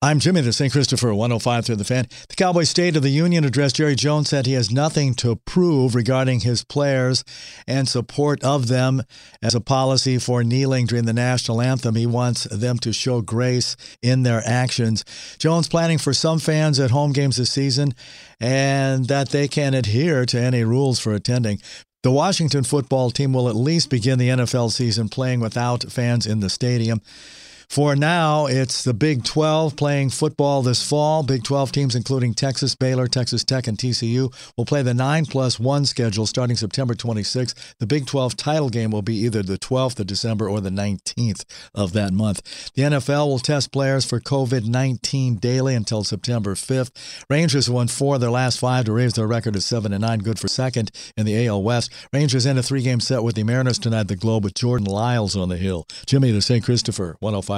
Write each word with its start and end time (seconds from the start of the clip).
I'm 0.00 0.20
Jimmy 0.20 0.42
the 0.42 0.52
St. 0.52 0.70
Christopher 0.70 1.12
105 1.12 1.66
through 1.66 1.74
the 1.74 1.82
fan. 1.82 2.06
The 2.28 2.36
Cowboys 2.36 2.70
State 2.70 2.94
of 2.94 3.02
the 3.02 3.10
Union 3.10 3.44
address 3.44 3.72
Jerry 3.72 3.96
Jones 3.96 4.28
said 4.28 4.46
he 4.46 4.52
has 4.52 4.70
nothing 4.70 5.12
to 5.14 5.34
prove 5.44 5.96
regarding 5.96 6.38
his 6.38 6.62
players 6.62 7.24
and 7.66 7.88
support 7.88 8.40
of 8.44 8.68
them 8.68 9.02
as 9.42 9.56
a 9.56 9.60
policy 9.60 10.18
for 10.18 10.44
kneeling 10.44 10.86
during 10.86 11.04
the 11.04 11.12
national 11.12 11.60
anthem. 11.60 11.96
He 11.96 12.06
wants 12.06 12.44
them 12.44 12.78
to 12.78 12.92
show 12.92 13.22
grace 13.22 13.76
in 14.00 14.22
their 14.22 14.40
actions. 14.46 15.04
Jones 15.36 15.66
planning 15.66 15.98
for 15.98 16.12
some 16.14 16.38
fans 16.38 16.78
at 16.78 16.92
home 16.92 17.10
games 17.12 17.36
this 17.36 17.50
season 17.50 17.92
and 18.38 19.06
that 19.06 19.30
they 19.30 19.48
can 19.48 19.74
adhere 19.74 20.24
to 20.26 20.40
any 20.40 20.62
rules 20.62 21.00
for 21.00 21.12
attending. 21.12 21.60
The 22.04 22.12
Washington 22.12 22.62
football 22.62 23.10
team 23.10 23.32
will 23.32 23.48
at 23.48 23.56
least 23.56 23.90
begin 23.90 24.20
the 24.20 24.28
NFL 24.28 24.70
season 24.70 25.08
playing 25.08 25.40
without 25.40 25.90
fans 25.90 26.24
in 26.24 26.38
the 26.38 26.50
stadium. 26.50 27.02
For 27.68 27.94
now, 27.94 28.46
it's 28.46 28.82
the 28.82 28.94
Big 28.94 29.24
12 29.24 29.76
playing 29.76 30.08
football 30.08 30.62
this 30.62 30.82
fall. 30.82 31.22
Big 31.22 31.44
12 31.44 31.70
teams, 31.70 31.94
including 31.94 32.32
Texas, 32.32 32.74
Baylor, 32.74 33.06
Texas 33.06 33.44
Tech, 33.44 33.66
and 33.66 33.76
TCU, 33.76 34.32
will 34.56 34.64
play 34.64 34.80
the 34.80 34.94
9 34.94 35.26
plus 35.26 35.60
1 35.60 35.84
schedule 35.84 36.26
starting 36.26 36.56
September 36.56 36.94
26th. 36.94 37.74
The 37.78 37.86
Big 37.86 38.06
12 38.06 38.38
title 38.38 38.70
game 38.70 38.90
will 38.90 39.02
be 39.02 39.16
either 39.16 39.42
the 39.42 39.58
12th 39.58 40.00
of 40.00 40.06
December 40.06 40.48
or 40.48 40.62
the 40.62 40.70
19th 40.70 41.44
of 41.74 41.92
that 41.92 42.14
month. 42.14 42.72
The 42.72 42.84
NFL 42.84 43.26
will 43.26 43.38
test 43.38 43.70
players 43.70 44.06
for 44.06 44.18
COVID 44.18 44.64
19 44.66 45.36
daily 45.36 45.74
until 45.74 46.04
September 46.04 46.54
5th. 46.54 46.90
Rangers 47.28 47.68
won 47.68 47.88
four 47.88 48.14
of 48.14 48.22
their 48.22 48.30
last 48.30 48.58
five 48.58 48.86
to 48.86 48.92
raise 48.92 49.12
their 49.12 49.26
record 49.26 49.52
to 49.52 49.60
7 49.60 49.92
and 49.92 50.00
9, 50.00 50.20
good 50.20 50.38
for 50.38 50.48
second 50.48 50.90
in 51.18 51.26
the 51.26 51.46
AL 51.46 51.62
West. 51.62 51.92
Rangers 52.14 52.46
end 52.46 52.58
a 52.58 52.62
three 52.62 52.82
game 52.82 53.00
set 53.00 53.22
with 53.22 53.34
the 53.34 53.44
Mariners 53.44 53.78
tonight 53.78 54.00
at 54.00 54.08
the 54.08 54.16
Globe 54.16 54.44
with 54.44 54.54
Jordan 54.54 54.86
Lyles 54.86 55.36
on 55.36 55.50
the 55.50 55.58
hill. 55.58 55.86
Jimmy 56.06 56.32
to 56.32 56.40
St. 56.40 56.64
Christopher, 56.64 57.16
105 57.20 57.57